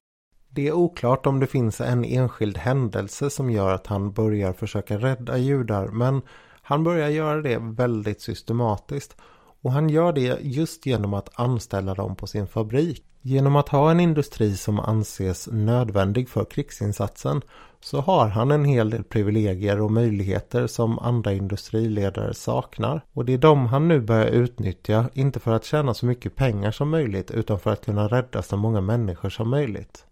Det 0.49 0.69
är 0.69 0.73
oklart 0.73 1.27
om 1.27 1.41
det 1.41 1.47
finns 1.47 1.81
en 1.81 2.05
enskild 2.05 2.59
händelse 2.59 3.31
som 3.31 3.51
gör 3.51 3.75
att 3.75 3.87
han 3.87 4.13
börjar 4.13 4.53
försöka 4.53 4.99
rädda 4.99 5.39
judar 5.39 5.89
men 5.89 6.23
han 6.69 6.85
börjar 6.85 7.09
göra 7.09 7.43
det 7.43 7.59
väldigt 7.59 8.21
systematiskt. 8.21 9.17
Och 9.63 9.73
han 9.73 9.89
gör 9.89 10.13
det 10.13 10.39
just 10.41 10.87
genom 10.87 11.15
att 11.15 11.41
anställa 11.41 11.95
dem 11.95 12.17
på 12.17 12.27
sin 12.27 12.47
fabrik. 12.47 13.05
Genom 13.23 13.57
att 13.57 13.69
ha 13.69 13.91
en 13.91 14.01
industri 14.01 14.57
som 14.57 14.81
anses 14.81 15.49
nödvändig 15.53 16.29
för 16.29 16.45
krigsinsatsen 16.45 17.43
så 17.81 18.01
har 18.01 18.29
han 18.29 18.51
en 18.51 18.65
hel 18.65 18.91
del 18.91 19.05
privilegier 19.05 19.81
och 19.81 19.93
möjligheter 19.93 20.67
som 20.67 20.99
andra 20.99 21.33
industriledare 21.33 22.35
saknar. 22.35 23.01
Och 23.13 23.25
det 23.25 23.35
är 23.35 23.39
de 23.39 23.67
han 23.67 23.89
nu 23.89 24.01
börjar 24.01 24.27
utnyttja, 24.27 25.09
inte 25.13 25.41
för 25.41 25.53
att 25.53 25.65
tjäna 25.65 25.95
så 25.95 26.07
mycket 26.07 26.37
pengar 26.37 26.71
som 26.71 26.91
möjligt 26.91 27.31
utan 27.31 27.59
för 27.59 27.71
att 27.73 27.85
kunna 27.85 28.09
rädda 28.09 28.43
så 28.43 28.57
många 28.57 28.81
människor 28.81 29.31
som 29.31 29.51
möjligt. 29.51 30.05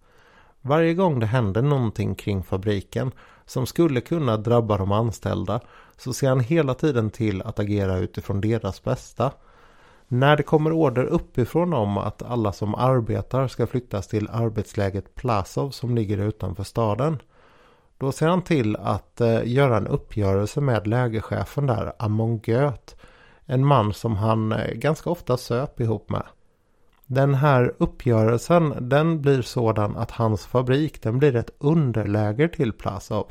Varje 0.60 0.94
gång 0.94 1.20
det 1.20 1.26
händer 1.26 1.62
någonting 1.62 2.14
kring 2.14 2.42
fabriken 2.42 3.12
som 3.46 3.66
skulle 3.66 4.00
kunna 4.00 4.36
drabba 4.36 4.76
de 4.76 4.92
anställda 4.92 5.60
så 5.96 6.12
ser 6.12 6.28
han 6.28 6.40
hela 6.40 6.74
tiden 6.74 7.10
till 7.10 7.42
att 7.42 7.58
agera 7.58 7.98
utifrån 7.98 8.40
deras 8.40 8.82
bästa. 8.82 9.32
När 10.08 10.36
det 10.36 10.42
kommer 10.42 10.72
order 10.72 11.04
uppifrån 11.04 11.72
om 11.72 11.98
att 11.98 12.22
alla 12.22 12.52
som 12.52 12.74
arbetar 12.74 13.48
ska 13.48 13.66
flyttas 13.66 14.08
till 14.08 14.28
arbetsläget 14.32 15.14
Plasov 15.14 15.70
som 15.70 15.94
ligger 15.94 16.18
utanför 16.18 16.64
staden. 16.64 17.18
Då 17.98 18.12
ser 18.12 18.28
han 18.28 18.42
till 18.42 18.76
att 18.76 19.20
eh, 19.20 19.40
göra 19.44 19.76
en 19.76 19.86
uppgörelse 19.86 20.60
med 20.60 20.86
lägerchefen 20.86 21.66
där, 21.66 21.92
Amon 21.98 22.40
Göt. 22.44 22.96
En 23.46 23.66
man 23.66 23.94
som 23.94 24.16
han 24.16 24.52
eh, 24.52 24.74
ganska 24.74 25.10
ofta 25.10 25.36
söp 25.36 25.80
ihop 25.80 26.10
med. 26.10 26.22
Den 27.06 27.34
här 27.34 27.74
uppgörelsen 27.78 28.74
den 28.80 29.22
blir 29.22 29.42
sådan 29.42 29.96
att 29.96 30.10
hans 30.10 30.46
fabrik 30.46 31.02
den 31.02 31.18
blir 31.18 31.36
ett 31.36 31.50
underläger 31.58 32.48
till 32.48 32.72
Plasov. 32.72 33.26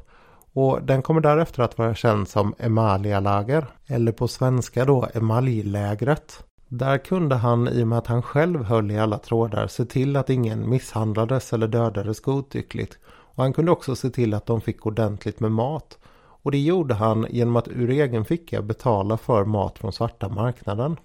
Och 0.53 0.83
den 0.83 1.01
kommer 1.01 1.21
därefter 1.21 1.63
att 1.63 1.77
vara 1.77 1.95
känd 1.95 2.27
som 2.27 2.55
Emalia-lager. 2.59 3.65
Eller 3.87 4.11
på 4.11 4.27
svenska 4.27 4.85
då 4.85 5.07
emaljlägret. 5.13 6.43
Där 6.67 6.97
kunde 6.97 7.35
han 7.35 7.67
i 7.67 7.83
och 7.83 7.87
med 7.87 7.97
att 7.97 8.07
han 8.07 8.21
själv 8.21 8.63
höll 8.63 8.91
i 8.91 8.99
alla 8.99 9.17
trådar 9.17 9.67
se 9.67 9.85
till 9.85 10.15
att 10.15 10.29
ingen 10.29 10.69
misshandlades 10.69 11.53
eller 11.53 11.67
dödades 11.67 12.19
godtyckligt. 12.19 12.97
Och 13.07 13.43
han 13.43 13.53
kunde 13.53 13.71
också 13.71 13.95
se 13.95 14.09
till 14.09 14.33
att 14.33 14.45
de 14.45 14.61
fick 14.61 14.85
ordentligt 14.85 15.39
med 15.39 15.51
mat. 15.51 15.97
Och 16.17 16.51
det 16.51 16.57
gjorde 16.57 16.93
han 16.93 17.27
genom 17.29 17.55
att 17.55 17.67
ur 17.67 17.89
egen 17.89 18.25
ficka 18.25 18.61
betala 18.61 19.17
för 19.17 19.45
mat 19.45 19.79
från 19.79 19.93
svarta 19.93 20.29
marknaden. 20.29 20.97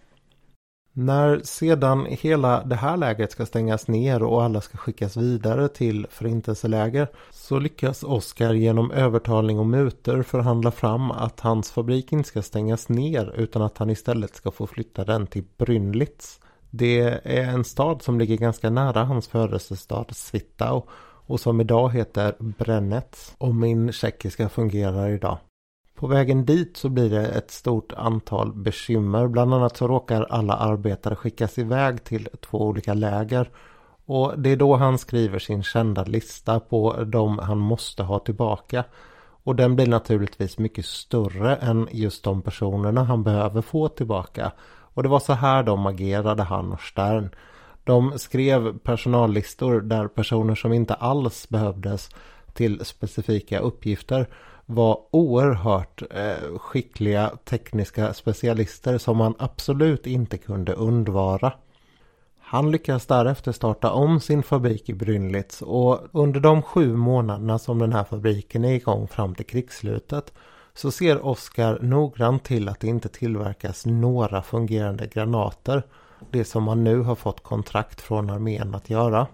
När 0.92 1.40
sedan 1.44 2.06
hela 2.08 2.64
det 2.64 2.74
här 2.74 2.96
lägret 2.96 3.32
ska 3.32 3.46
stängas 3.46 3.88
ner 3.88 4.22
och 4.22 4.42
alla 4.42 4.60
ska 4.60 4.78
skickas 4.78 5.16
vidare 5.16 5.68
till 5.68 6.06
förintelseläger 6.10 7.08
så 7.30 7.58
lyckas 7.58 8.02
Oskar 8.02 8.54
genom 8.54 8.90
övertalning 8.90 9.58
och 9.58 9.66
muter 9.66 10.22
förhandla 10.22 10.70
fram 10.70 11.10
att 11.10 11.40
hans 11.40 11.70
fabrik 11.70 12.12
inte 12.12 12.28
ska 12.28 12.42
stängas 12.42 12.88
ner 12.88 13.34
utan 13.36 13.62
att 13.62 13.78
han 13.78 13.90
istället 13.90 14.34
ska 14.34 14.50
få 14.50 14.66
flytta 14.66 15.04
den 15.04 15.26
till 15.26 15.44
Brynlitz. 15.56 16.40
Det 16.70 17.00
är 17.24 17.44
en 17.44 17.64
stad 17.64 18.02
som 18.02 18.18
ligger 18.18 18.36
ganska 18.36 18.70
nära 18.70 19.04
hans 19.04 19.28
födelsestad 19.28 20.06
Svitau 20.10 20.82
och 21.26 21.40
som 21.40 21.60
idag 21.60 21.92
heter 21.92 22.34
Brennetz. 22.38 23.34
Och 23.38 23.54
min 23.54 23.92
tjeckiska 23.92 24.48
fungerar 24.48 25.10
idag. 25.10 25.38
På 26.00 26.06
vägen 26.06 26.44
dit 26.44 26.76
så 26.76 26.88
blir 26.88 27.10
det 27.10 27.28
ett 27.28 27.50
stort 27.50 27.92
antal 27.92 28.52
bekymmer. 28.52 29.28
Bland 29.28 29.54
annat 29.54 29.76
så 29.76 29.88
råkar 29.88 30.22
alla 30.30 30.54
arbetare 30.54 31.16
skickas 31.16 31.58
iväg 31.58 32.04
till 32.04 32.28
två 32.40 32.58
olika 32.58 32.94
läger. 32.94 33.50
Och 34.06 34.38
det 34.38 34.50
är 34.50 34.56
då 34.56 34.76
han 34.76 34.98
skriver 34.98 35.38
sin 35.38 35.62
kända 35.62 36.04
lista 36.04 36.60
på 36.60 37.04
de 37.04 37.38
han 37.38 37.58
måste 37.58 38.02
ha 38.02 38.18
tillbaka. 38.18 38.84
Och 39.44 39.56
den 39.56 39.76
blir 39.76 39.86
naturligtvis 39.86 40.58
mycket 40.58 40.86
större 40.86 41.56
än 41.56 41.88
just 41.92 42.24
de 42.24 42.42
personerna 42.42 43.04
han 43.04 43.22
behöver 43.22 43.62
få 43.62 43.88
tillbaka. 43.88 44.52
Och 44.94 45.02
det 45.02 45.08
var 45.08 45.20
så 45.20 45.32
här 45.32 45.62
de 45.62 45.86
agerade, 45.86 46.42
han 46.42 46.72
och 46.72 46.80
Stern. 46.80 47.30
De 47.84 48.18
skrev 48.18 48.78
personallistor 48.78 49.80
där 49.80 50.08
personer 50.08 50.54
som 50.54 50.72
inte 50.72 50.94
alls 50.94 51.48
behövdes 51.48 52.10
till 52.52 52.84
specifika 52.84 53.58
uppgifter 53.58 54.26
var 54.70 54.98
oerhört 55.10 56.02
eh, 56.10 56.58
skickliga 56.58 57.32
tekniska 57.44 58.14
specialister 58.14 58.98
som 58.98 59.20
han 59.20 59.34
absolut 59.38 60.06
inte 60.06 60.38
kunde 60.38 60.72
undvara. 60.72 61.52
Han 62.40 62.70
lyckas 62.70 63.06
därefter 63.06 63.52
starta 63.52 63.90
om 63.90 64.20
sin 64.20 64.42
fabrik 64.42 64.88
i 64.88 64.94
Brynlitz 64.94 65.62
och 65.62 66.00
under 66.12 66.40
de 66.40 66.62
sju 66.62 66.96
månaderna 66.96 67.58
som 67.58 67.78
den 67.78 67.92
här 67.92 68.04
fabriken 68.04 68.64
är 68.64 68.72
igång 68.72 69.08
fram 69.08 69.34
till 69.34 69.46
krigsslutet 69.46 70.32
så 70.74 70.90
ser 70.90 71.26
Oskar 71.26 71.78
noggrant 71.82 72.44
till 72.44 72.68
att 72.68 72.80
det 72.80 72.86
inte 72.86 73.08
tillverkas 73.08 73.86
några 73.86 74.42
fungerande 74.42 75.06
granater. 75.06 75.82
Det 76.30 76.44
som 76.44 76.62
man 76.62 76.84
nu 76.84 77.00
har 77.00 77.14
fått 77.14 77.42
kontrakt 77.42 78.00
från 78.00 78.30
armén 78.30 78.74
att 78.74 78.90
göra. 78.90 79.26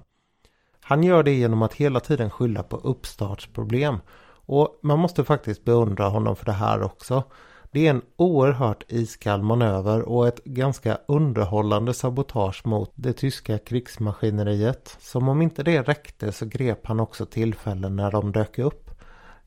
Han 0.80 1.02
gör 1.02 1.22
det 1.22 1.32
genom 1.32 1.62
att 1.62 1.74
hela 1.74 2.00
tiden 2.00 2.30
skylla 2.30 2.62
på 2.62 2.76
uppstartsproblem. 2.76 3.98
Och 4.46 4.78
man 4.82 4.98
måste 4.98 5.24
faktiskt 5.24 5.64
beundra 5.64 6.08
honom 6.08 6.36
för 6.36 6.44
det 6.44 6.52
här 6.52 6.82
också. 6.82 7.22
Det 7.70 7.86
är 7.86 7.90
en 7.90 8.02
oerhört 8.16 8.84
iskall 8.88 9.42
manöver 9.42 10.02
och 10.02 10.28
ett 10.28 10.44
ganska 10.44 10.98
underhållande 11.08 11.94
sabotage 11.94 12.66
mot 12.66 12.92
det 12.94 13.12
tyska 13.12 13.58
krigsmaskineriet. 13.58 14.96
Som 15.00 15.28
om 15.28 15.42
inte 15.42 15.62
det 15.62 15.82
räckte 15.82 16.32
så 16.32 16.46
grep 16.46 16.86
han 16.86 17.00
också 17.00 17.26
tillfällen 17.26 17.96
när 17.96 18.10
de 18.10 18.32
dök 18.32 18.58
upp. 18.58 18.85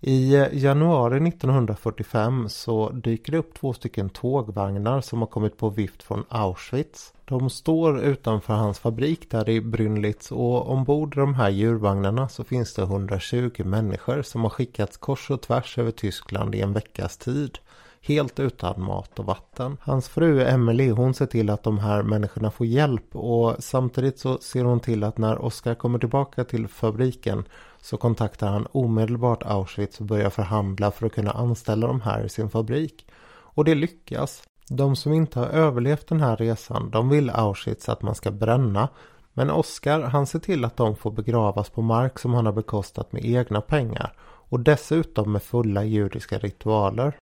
I 0.01 0.47
januari 0.51 1.27
1945 1.27 2.49
så 2.49 2.89
dyker 2.89 3.31
det 3.31 3.37
upp 3.37 3.53
två 3.53 3.73
stycken 3.73 4.09
tågvagnar 4.09 5.01
som 5.01 5.19
har 5.19 5.27
kommit 5.27 5.57
på 5.57 5.69
vift 5.69 6.03
från 6.03 6.25
Auschwitz. 6.29 7.13
De 7.25 7.49
står 7.49 7.99
utanför 7.99 8.53
hans 8.53 8.79
fabrik 8.79 9.31
där 9.31 9.49
i 9.49 9.61
Brynlitz 9.61 10.31
och 10.31 10.71
ombord 10.71 11.15
de 11.15 11.33
här 11.33 11.49
djurvagnarna 11.49 12.29
så 12.29 12.43
finns 12.43 12.73
det 12.73 12.81
120 12.81 13.63
människor 13.65 14.21
som 14.21 14.43
har 14.43 14.49
skickats 14.49 14.97
kors 14.97 15.29
och 15.31 15.41
tvärs 15.41 15.77
över 15.77 15.91
Tyskland 15.91 16.55
i 16.55 16.61
en 16.61 16.73
veckas 16.73 17.17
tid 17.17 17.59
helt 18.01 18.39
utan 18.39 18.81
mat 18.81 19.19
och 19.19 19.25
vatten. 19.25 19.77
Hans 19.81 20.09
fru 20.09 20.41
Emily 20.41 20.89
hon 20.89 21.13
ser 21.13 21.25
till 21.25 21.49
att 21.49 21.63
de 21.63 21.79
här 21.79 22.03
människorna 22.03 22.51
får 22.51 22.67
hjälp 22.67 23.15
och 23.15 23.55
samtidigt 23.59 24.19
så 24.19 24.37
ser 24.37 24.63
hon 24.63 24.79
till 24.79 25.03
att 25.03 25.17
när 25.17 25.41
Oskar 25.41 25.75
kommer 25.75 25.99
tillbaka 25.99 26.43
till 26.43 26.67
fabriken 26.67 27.43
så 27.81 27.97
kontaktar 27.97 28.47
han 28.47 28.67
omedelbart 28.71 29.43
Auschwitz 29.45 29.99
och 29.99 30.05
börjar 30.05 30.29
förhandla 30.29 30.91
för 30.91 31.05
att 31.05 31.13
kunna 31.13 31.31
anställa 31.31 31.87
de 31.87 32.01
här 32.01 32.25
i 32.25 32.29
sin 32.29 32.49
fabrik. 32.49 33.07
Och 33.31 33.65
det 33.65 33.75
lyckas. 33.75 34.43
De 34.69 34.95
som 34.95 35.13
inte 35.13 35.39
har 35.39 35.47
överlevt 35.47 36.07
den 36.07 36.21
här 36.21 36.37
resan 36.37 36.89
de 36.89 37.09
vill 37.09 37.29
Auschwitz 37.29 37.89
att 37.89 38.01
man 38.01 38.15
ska 38.15 38.31
bränna. 38.31 38.89
Men 39.33 39.49
Oskar 39.49 40.01
han 40.01 40.27
ser 40.27 40.39
till 40.39 40.65
att 40.65 40.77
de 40.77 40.95
får 40.95 41.11
begravas 41.11 41.69
på 41.69 41.81
mark 41.81 42.19
som 42.19 42.33
han 42.33 42.45
har 42.45 42.53
bekostat 42.53 43.11
med 43.11 43.25
egna 43.25 43.61
pengar. 43.61 44.13
Och 44.21 44.59
dessutom 44.59 45.31
med 45.31 45.43
fulla 45.43 45.83
judiska 45.83 46.37
ritualer. 46.37 47.17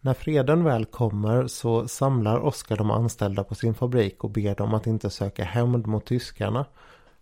När 0.00 0.14
freden 0.14 0.64
väl 0.64 0.84
kommer 0.84 1.46
så 1.46 1.88
samlar 1.88 2.38
Oskar 2.38 2.76
de 2.76 2.90
anställda 2.90 3.44
på 3.44 3.54
sin 3.54 3.74
fabrik 3.74 4.24
och 4.24 4.30
ber 4.30 4.54
dem 4.54 4.74
att 4.74 4.86
inte 4.86 5.10
söka 5.10 5.44
hämnd 5.44 5.86
mot 5.86 6.06
tyskarna. 6.06 6.66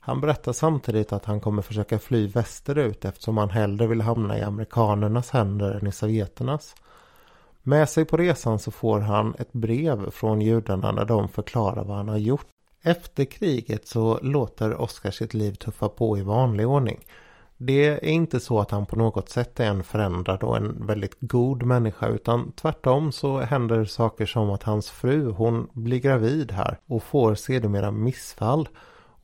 Han 0.00 0.20
berättar 0.20 0.52
samtidigt 0.52 1.12
att 1.12 1.24
han 1.24 1.40
kommer 1.40 1.62
försöka 1.62 1.98
fly 1.98 2.28
västerut 2.28 3.04
eftersom 3.04 3.36
han 3.36 3.50
hellre 3.50 3.86
vill 3.86 4.00
hamna 4.00 4.38
i 4.38 4.42
amerikanernas 4.42 5.30
händer 5.30 5.74
än 5.74 5.86
i 5.86 5.92
sovjeternas. 5.92 6.74
Med 7.62 7.88
sig 7.88 8.04
på 8.04 8.16
resan 8.16 8.58
så 8.58 8.70
får 8.70 9.00
han 9.00 9.34
ett 9.38 9.52
brev 9.52 10.10
från 10.10 10.40
judarna 10.40 10.92
när 10.92 11.04
de 11.04 11.28
förklarar 11.28 11.84
vad 11.84 11.96
han 11.96 12.08
har 12.08 12.18
gjort. 12.18 12.46
Efter 12.82 13.24
kriget 13.24 13.88
så 13.88 14.18
låter 14.22 14.80
Oskar 14.80 15.10
sitt 15.10 15.34
liv 15.34 15.52
tuffa 15.54 15.88
på 15.88 16.18
i 16.18 16.22
vanlig 16.22 16.68
ordning. 16.68 17.04
Det 17.56 17.86
är 17.86 18.04
inte 18.04 18.40
så 18.40 18.60
att 18.60 18.70
han 18.70 18.86
på 18.86 18.96
något 18.96 19.28
sätt 19.28 19.60
är 19.60 19.64
en 19.64 19.84
förändrad 19.84 20.42
och 20.42 20.56
en 20.56 20.86
väldigt 20.86 21.16
god 21.20 21.62
människa 21.62 22.08
utan 22.08 22.52
tvärtom 22.52 23.12
så 23.12 23.40
händer 23.40 23.84
saker 23.84 24.26
som 24.26 24.50
att 24.50 24.62
hans 24.62 24.90
fru 24.90 25.30
hon 25.30 25.68
blir 25.72 25.98
gravid 25.98 26.52
här 26.52 26.78
och 26.86 27.02
får 27.02 27.34
sedermera 27.34 27.90
missfall. 27.90 28.68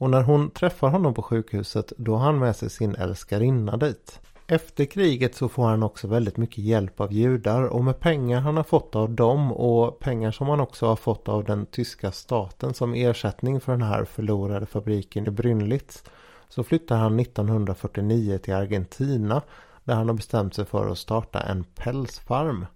Och 0.03 0.11
när 0.11 0.23
hon 0.23 0.51
träffar 0.51 0.89
honom 0.89 1.15
på 1.15 1.23
sjukhuset 1.23 1.93
då 1.97 2.17
har 2.17 2.25
han 2.25 2.39
med 2.39 2.57
sig 2.57 2.71
sin 2.71 2.95
älskarinna 2.95 3.77
dit. 3.77 4.21
Efter 4.47 4.85
kriget 4.85 5.35
så 5.35 5.49
får 5.49 5.65
han 5.65 5.83
också 5.83 6.09
väldigt 6.09 6.37
mycket 6.37 6.59
hjälp 6.59 7.01
av 7.01 7.13
judar 7.13 7.63
och 7.63 7.85
med 7.85 8.01
pengar 8.01 8.41
han 8.41 8.57
har 8.57 8.65
fått 8.65 8.97
av 8.97 9.11
dem 9.11 9.53
och 9.53 9.99
pengar 9.99 10.31
som 10.31 10.49
han 10.49 10.61
också 10.61 10.87
har 10.87 10.97
fått 10.97 11.29
av 11.29 11.45
den 11.45 11.67
tyska 11.67 12.13
staten 12.13 12.75
som 12.75 12.95
ersättning 12.95 13.61
för 13.61 13.73
den 13.73 13.83
här 13.83 14.05
förlorade 14.05 14.67
fabriken 14.67 15.27
i 15.27 15.31
Brynlitz 15.31 16.05
så 16.49 16.65
flyttar 16.65 16.97
han 16.97 17.21
1949 17.21 18.39
till 18.39 18.55
Argentina 18.55 19.43
där 19.85 19.95
han 19.95 20.09
har 20.09 20.15
bestämt 20.15 20.55
sig 20.55 20.65
för 20.65 20.89
att 20.89 20.99
starta 20.99 21.41
en 21.41 21.65
pälsfarm. 21.65 22.67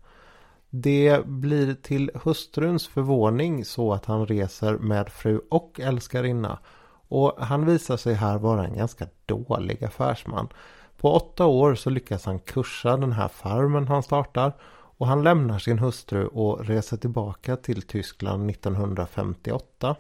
Det 0.71 1.26
blir 1.26 1.75
till 1.75 2.11
hustruns 2.25 2.88
förvåning 2.88 3.64
så 3.64 3.92
att 3.92 4.04
han 4.04 4.26
reser 4.26 4.78
med 4.78 5.09
fru 5.09 5.40
och 5.50 5.80
älskarinna 5.80 6.59
och 7.09 7.33
han 7.39 7.67
visar 7.67 7.97
sig 7.97 8.15
här 8.15 8.39
vara 8.39 8.67
en 8.67 8.77
ganska 8.77 9.07
dålig 9.27 9.85
affärsman. 9.85 10.49
På 10.97 11.13
åtta 11.13 11.47
år 11.47 11.75
så 11.75 11.91
lyckas 11.91 12.25
han 12.25 12.39
kursa 12.39 12.97
den 12.97 13.13
här 13.13 13.29
farmen 13.29 13.89
han 13.89 14.03
startar 14.03 14.53
och 14.99 15.07
han 15.07 15.23
lämnar 15.23 15.59
sin 15.59 15.79
hustru 15.79 16.27
och 16.27 16.67
reser 16.67 16.97
tillbaka 16.97 17.57
till 17.57 17.83
Tyskland 17.83 18.51
1958. 18.51 19.97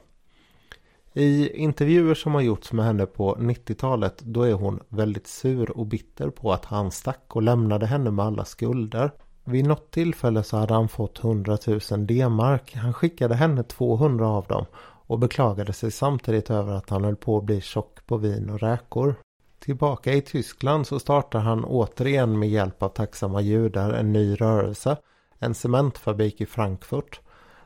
I 1.12 1.56
intervjuer 1.56 2.14
som 2.14 2.34
har 2.34 2.40
gjorts 2.40 2.72
med 2.72 2.84
henne 2.84 3.06
på 3.06 3.34
90-talet 3.34 4.18
då 4.18 4.42
är 4.42 4.52
hon 4.52 4.80
väldigt 4.88 5.26
sur 5.26 5.70
och 5.70 5.86
bitter 5.86 6.30
på 6.30 6.52
att 6.52 6.64
han 6.64 6.90
stack 6.90 7.36
och 7.36 7.42
lämnade 7.42 7.86
henne 7.86 8.10
med 8.10 8.24
alla 8.24 8.44
skulder. 8.44 9.10
Vid 9.44 9.66
något 9.66 9.90
tillfälle 9.90 10.42
så 10.42 10.56
hade 10.56 10.74
han 10.74 10.88
fått 10.88 11.24
100 11.24 11.58
000 11.66 12.06
D-mark. 12.06 12.74
Han 12.74 12.94
skickade 12.94 13.34
henne 13.34 13.62
200 13.62 14.28
av 14.28 14.46
dem 14.46 14.66
och 15.06 15.18
beklagade 15.18 15.72
sig 15.72 15.90
samtidigt 15.90 16.50
över 16.50 16.72
att 16.72 16.90
han 16.90 17.04
höll 17.04 17.16
på 17.16 17.38
att 17.38 17.44
bli 17.44 17.60
tjock 17.60 18.06
på 18.06 18.16
vin 18.16 18.50
och 18.50 18.60
räkor. 18.60 19.14
Tillbaka 19.58 20.12
i 20.12 20.20
Tyskland 20.20 20.86
så 20.86 20.98
startar 20.98 21.38
han 21.38 21.64
återigen 21.64 22.38
med 22.38 22.48
hjälp 22.48 22.82
av 22.82 22.88
tacksamma 22.88 23.40
judar 23.40 23.92
en 23.92 24.12
ny 24.12 24.34
rörelse. 24.34 24.96
En 25.38 25.54
cementfabrik 25.54 26.40
i 26.40 26.46
Frankfurt. 26.46 27.20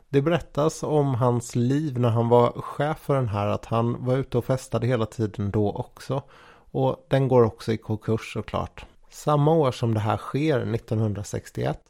Det 0.08 0.22
berättas 0.22 0.82
om 0.82 1.14
hans 1.14 1.56
liv 1.56 1.98
när 1.98 2.08
han 2.08 2.28
var 2.28 2.52
chef 2.52 2.98
för 2.98 3.14
den 3.14 3.28
här 3.28 3.46
att 3.46 3.64
han 3.64 4.04
var 4.04 4.16
ute 4.16 4.38
och 4.38 4.44
festade 4.44 4.86
hela 4.86 5.06
tiden 5.06 5.50
då 5.50 5.72
också. 5.72 6.22
Och 6.72 7.06
den 7.08 7.28
går 7.28 7.42
också 7.42 7.72
i 7.72 7.76
konkurs 7.76 8.32
såklart. 8.32 8.86
Samma 9.10 9.52
år 9.52 9.72
som 9.72 9.94
det 9.94 10.00
här 10.00 10.16
sker, 10.16 10.74
1961, 10.74 11.80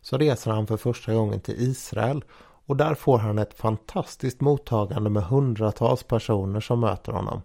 så 0.00 0.18
reser 0.18 0.50
han 0.50 0.66
för 0.66 0.76
första 0.76 1.14
gången 1.14 1.40
till 1.40 1.54
Israel 1.58 2.24
och 2.70 2.76
där 2.76 2.94
får 2.94 3.18
han 3.18 3.38
ett 3.38 3.54
fantastiskt 3.54 4.40
mottagande 4.40 5.10
med 5.10 5.22
hundratals 5.22 6.02
personer 6.02 6.60
som 6.60 6.80
möter 6.80 7.12
honom. 7.12 7.42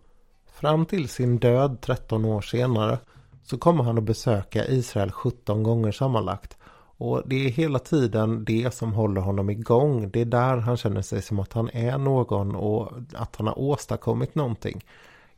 Fram 0.53 0.85
till 0.85 1.09
sin 1.09 1.37
död 1.37 1.77
13 1.81 2.25
år 2.25 2.41
senare 2.41 2.97
så 3.43 3.57
kommer 3.57 3.83
han 3.83 3.97
att 3.97 4.03
besöka 4.03 4.65
Israel 4.65 5.11
17 5.11 5.63
gånger 5.63 5.91
sammanlagt. 5.91 6.57
Och 6.97 7.21
det 7.25 7.45
är 7.45 7.49
hela 7.49 7.79
tiden 7.79 8.45
det 8.45 8.73
som 8.73 8.93
håller 8.93 9.21
honom 9.21 9.49
igång. 9.49 10.09
Det 10.09 10.21
är 10.21 10.25
där 10.25 10.57
han 10.57 10.77
känner 10.77 11.01
sig 11.01 11.21
som 11.21 11.39
att 11.39 11.53
han 11.53 11.69
är 11.73 11.97
någon 11.97 12.55
och 12.55 12.91
att 13.13 13.35
han 13.35 13.47
har 13.47 13.59
åstadkommit 13.59 14.35
någonting. 14.35 14.85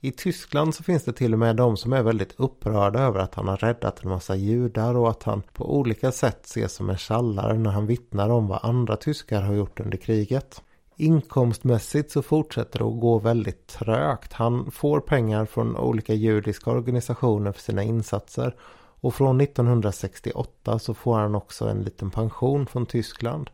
I 0.02 0.12
Tyskland 0.12 0.76
så 0.76 0.84
finns 0.84 1.04
det 1.04 1.14
till 1.14 1.34
och 1.34 1.40
med 1.40 1.56
de 1.56 1.78
som 1.78 1.94
är 1.94 2.04
väldigt 2.04 2.34
upprörda 2.38 3.00
över 3.00 3.20
att 3.20 3.36
han 3.36 3.48
har 3.48 3.58
räddat 3.58 4.04
en 4.04 4.10
massa 4.10 4.36
judar 4.36 4.96
och 4.96 5.10
att 5.10 5.24
han 5.24 5.42
på 5.54 5.78
olika 5.78 6.12
sätt 6.12 6.46
ses 6.46 6.74
som 6.74 6.90
en 6.90 6.98
tjallare 6.98 7.58
när 7.58 7.72
han 7.72 7.86
vittnar 7.88 8.30
om 8.30 8.48
vad 8.48 8.60
andra 8.64 8.96
tyskar 8.96 9.42
har 9.42 9.54
gjort 9.54 9.80
under 9.80 9.98
kriget. 9.98 10.62
Inkomstmässigt 10.96 12.12
så 12.12 12.22
fortsätter 12.22 12.80
det 12.80 12.86
att 12.86 13.00
gå 13.00 13.20
väldigt 13.20 13.68
trögt. 13.68 14.34
Han 14.34 14.72
får 14.72 15.00
pengar 15.00 15.46
från 15.46 15.78
olika 15.78 16.14
judiska 16.14 16.72
organisationer 16.72 17.52
för 17.52 17.62
sina 17.62 17.84
insatser 17.84 18.56
och 19.00 19.14
från 19.14 19.42
1968 19.42 20.80
så 20.80 20.94
får 20.94 21.18
han 21.18 21.36
också 21.36 21.70
en 21.70 21.82
liten 21.82 22.12
pension 22.12 22.68
från 22.68 22.86
Tyskland. 22.86 23.50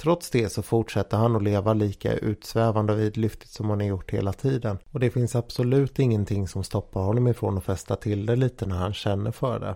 Trots 0.00 0.30
det 0.30 0.48
så 0.48 0.62
fortsätter 0.62 1.16
han 1.16 1.36
att 1.36 1.42
leva 1.42 1.72
lika 1.72 2.14
utsvävande 2.14 2.92
och 2.92 2.98
vidlyftigt 2.98 3.52
som 3.52 3.70
han 3.70 3.80
har 3.80 3.86
gjort 3.86 4.10
hela 4.10 4.32
tiden. 4.32 4.78
Och 4.90 5.00
det 5.00 5.10
finns 5.10 5.36
absolut 5.36 5.98
ingenting 5.98 6.48
som 6.48 6.64
stoppar 6.64 7.00
honom 7.00 7.28
ifrån 7.28 7.58
att 7.58 7.64
fästa 7.64 7.96
till 7.96 8.26
det 8.26 8.36
lite 8.36 8.66
när 8.66 8.76
han 8.76 8.94
känner 8.94 9.30
för 9.30 9.60
det. 9.60 9.74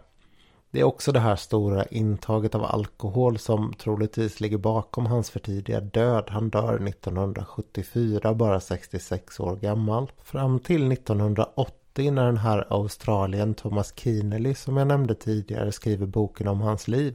Det 0.71 0.81
är 0.81 0.85
också 0.85 1.13
det 1.13 1.21
här 1.21 1.37
stora 1.37 1.85
intaget 1.85 2.55
av 2.55 2.65
alkohol 2.65 3.39
som 3.39 3.75
troligtvis 3.79 4.41
ligger 4.41 4.59
bakom 4.59 5.07
hans 5.07 5.31
för 5.31 5.41
tidiga 5.41 5.81
död. 5.81 6.25
Han 6.29 6.51
dör 6.51 6.89
1974, 6.89 8.35
bara 8.35 8.61
66 8.61 9.41
år 9.41 9.57
gammal. 9.57 10.13
Fram 10.23 10.59
till 10.59 10.93
1980 10.93 12.11
när 12.11 12.27
den 12.27 12.37
här 12.37 12.67
Australien 12.71 13.55
Thomas 13.55 13.93
Kinely, 13.97 14.55
som 14.55 14.77
jag 14.77 14.87
nämnde 14.87 15.15
tidigare 15.15 15.73
skriver 15.73 16.07
boken 16.07 16.49
om 16.49 16.61
hans 16.61 16.89
liv 16.89 17.15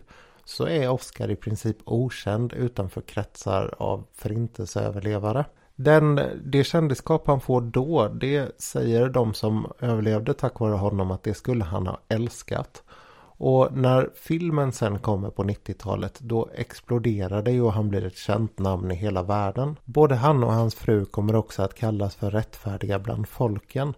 så 0.50 0.68
är 0.68 0.89
Oscar 0.89 1.32
i 1.32 1.36
princip 1.36 1.77
okänd 1.86 2.53
utanför 2.53 3.01
kretsar 3.01 3.75
av 3.77 4.03
förintelseöverlevare. 4.13 5.46
Den, 5.75 6.22
det 6.46 6.63
kändisskap 6.63 7.27
han 7.27 7.41
får 7.41 7.62
då, 7.62 8.08
det 8.08 8.62
säger 8.62 9.10
de 9.10 9.34
som 9.34 9.72
överlevde 9.79 10.34
tack 10.34 10.60
vare 10.60 10.75
honom 10.75 11.12
att 11.12 11.24
det 11.24 11.34
skulle 11.34 11.63
han 11.63 11.88
ha 11.88 12.00
älskat. 12.08 12.84
Och 13.41 13.77
när 13.77 14.10
filmen 14.15 14.72
sen 14.72 15.00
kommer 15.00 15.29
på 15.29 15.44
90-talet 15.44 16.20
då 16.20 16.50
exploderar 16.56 17.41
det 17.41 17.62
och 17.62 17.74
han 17.74 17.89
blir 17.89 18.06
ett 18.06 18.18
känt 18.18 18.60
namn 18.60 18.91
i 18.91 18.96
hela 18.96 19.24
världen. 19.24 19.75
Både 19.86 20.15
han 20.15 20.44
och 20.44 20.53
hans 20.53 20.75
fru 20.75 21.06
kommer 21.06 21.36
också 21.36 21.63
att 21.63 21.75
kallas 21.75 22.15
för 22.15 22.32
rättfärdiga 22.32 23.00
bland 23.00 23.27
folken. 23.27 23.94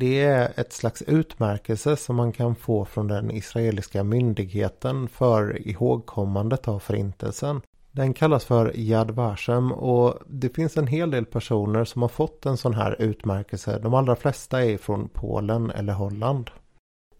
Det 0.00 0.20
är 0.20 0.52
ett 0.56 0.72
slags 0.72 1.02
utmärkelse 1.02 1.96
som 1.96 2.16
man 2.16 2.32
kan 2.32 2.54
få 2.54 2.84
från 2.84 3.08
den 3.08 3.30
israeliska 3.30 4.04
myndigheten 4.04 5.08
för 5.08 5.68
ihågkommandet 5.68 6.68
av 6.68 6.78
förintelsen. 6.78 7.60
Den 7.92 8.14
kallas 8.14 8.44
för 8.44 8.76
Yad 8.76 9.10
Vashem 9.10 9.72
och 9.72 10.14
det 10.26 10.54
finns 10.54 10.76
en 10.76 10.86
hel 10.86 11.10
del 11.10 11.24
personer 11.24 11.84
som 11.84 12.02
har 12.02 12.08
fått 12.08 12.46
en 12.46 12.56
sån 12.56 12.74
här 12.74 12.96
utmärkelse. 13.02 13.78
De 13.78 13.94
allra 13.94 14.16
flesta 14.16 14.64
är 14.64 14.78
från 14.78 15.08
Polen 15.08 15.70
eller 15.70 15.92
Holland. 15.92 16.50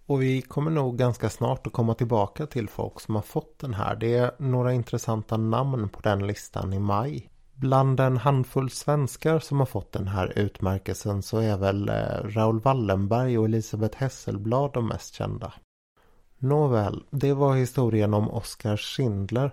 Och 0.06 0.22
vi 0.22 0.42
kommer 0.42 0.70
nog 0.70 0.98
ganska 0.98 1.30
snart 1.30 1.66
att 1.66 1.72
komma 1.72 1.94
tillbaka 1.94 2.46
till 2.46 2.68
folk 2.68 3.00
som 3.00 3.14
har 3.14 3.22
fått 3.22 3.58
den 3.58 3.74
här. 3.74 3.96
Det 3.96 4.14
är 4.14 4.30
några 4.38 4.72
intressanta 4.72 5.36
namn 5.36 5.88
på 5.88 6.00
den 6.00 6.26
listan 6.26 6.72
i 6.72 6.78
maj. 6.78 7.28
Bland 7.60 8.00
en 8.00 8.16
handfull 8.16 8.70
svenskar 8.70 9.38
som 9.38 9.58
har 9.58 9.66
fått 9.66 9.92
den 9.92 10.08
här 10.08 10.38
utmärkelsen 10.38 11.22
så 11.22 11.38
är 11.38 11.56
väl 11.56 11.88
eh, 11.88 11.94
Raoul 12.24 12.60
Wallenberg 12.60 13.38
och 13.38 13.44
Elisabeth 13.44 13.98
Hesselblad 13.98 14.72
de 14.72 14.88
mest 14.88 15.14
kända. 15.14 15.52
Nåväl, 16.38 17.02
det 17.10 17.32
var 17.32 17.54
historien 17.54 18.14
om 18.14 18.30
Oskar 18.30 18.76
Schindler. 18.76 19.50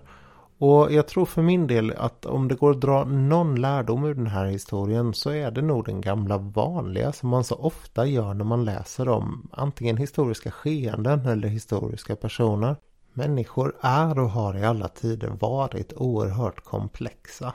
Och 0.58 0.92
jag 0.92 1.08
tror 1.08 1.26
för 1.26 1.42
min 1.42 1.66
del 1.66 1.92
att 1.92 2.26
om 2.26 2.48
det 2.48 2.54
går 2.54 2.70
att 2.70 2.80
dra 2.80 3.04
någon 3.04 3.60
lärdom 3.60 4.04
ur 4.04 4.14
den 4.14 4.26
här 4.26 4.46
historien 4.46 5.14
så 5.14 5.30
är 5.30 5.50
det 5.50 5.62
nog 5.62 5.84
den 5.84 6.00
gamla 6.00 6.38
vanliga 6.38 7.12
som 7.12 7.28
man 7.28 7.44
så 7.44 7.54
ofta 7.54 8.06
gör 8.06 8.34
när 8.34 8.44
man 8.44 8.64
läser 8.64 9.08
om 9.08 9.48
antingen 9.52 9.96
historiska 9.96 10.50
skeenden 10.50 11.26
eller 11.26 11.48
historiska 11.48 12.16
personer. 12.16 12.76
Människor 13.12 13.76
är 13.80 14.18
och 14.18 14.30
har 14.30 14.56
i 14.56 14.64
alla 14.64 14.88
tider 14.88 15.28
varit 15.28 15.92
oerhört 15.96 16.64
komplexa. 16.64 17.54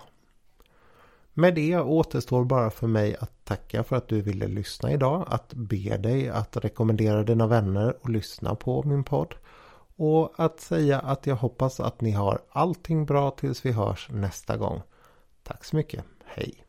Med 1.34 1.56
det 1.56 1.80
återstår 1.80 2.46
bara 2.46 2.70
för 2.70 2.88
mig 2.88 3.16
att 3.20 3.46
tacka 3.46 3.84
för 3.84 3.96
att 3.96 4.08
du 4.08 4.22
ville 4.22 4.48
lyssna 4.48 4.92
idag. 4.92 5.28
Att 5.28 5.54
be 5.54 5.98
dig 5.98 6.30
att 6.30 6.58
rekommendera 6.58 7.24
dina 7.24 7.48
vänner 7.48 7.98
och 8.02 8.10
lyssna 8.10 8.56
på 8.56 8.84
min 8.84 9.04
podd. 9.04 9.36
Och 9.96 10.34
att 10.38 10.60
säga 10.60 11.00
att 11.00 11.28
jag 11.28 11.36
hoppas 11.36 11.80
att 11.80 12.02
ni 12.02 12.12
har 12.12 12.40
allting 12.52 13.06
bra 13.06 13.32
tills 13.32 13.66
vi 13.66 13.72
hörs 13.72 14.10
nästa 14.12 14.58
gång. 14.58 14.82
Tack 15.44 15.64
så 15.64 15.76
mycket. 15.76 16.06
Hej! 16.26 16.61